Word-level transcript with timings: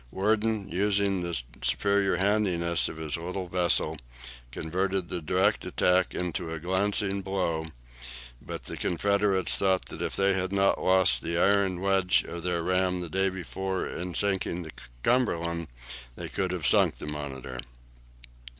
Worden, 0.11 0.67
using 0.67 1.21
the 1.21 1.39
superior 1.61 2.15
handiness 2.17 2.89
of 2.89 2.97
his 2.97 3.17
little 3.17 3.47
vessel, 3.47 3.97
converted 4.51 5.09
the 5.09 5.21
direct 5.21 5.63
attack 5.63 6.15
into 6.15 6.51
a 6.51 6.59
glancing 6.59 7.21
blow, 7.21 7.67
but 8.41 8.65
the 8.65 8.77
Confederates 8.77 9.57
thought 9.57 9.85
that 9.89 10.01
if 10.01 10.15
they 10.15 10.33
had 10.33 10.51
not 10.51 10.81
lost 10.81 11.21
the 11.21 11.37
iron 11.37 11.81
wedge 11.81 12.23
of 12.27 12.41
their 12.41 12.63
ram 12.63 13.01
the 13.01 13.09
day 13.09 13.29
before 13.29 13.85
in 13.85 14.15
sinking 14.15 14.63
the 14.63 14.71
"Cumberland" 15.03 15.67
they 16.15 16.31
would 16.35 16.49
have 16.49 16.65
sunk 16.65 16.97
the 16.97 17.05
"Monitor." 17.05 17.59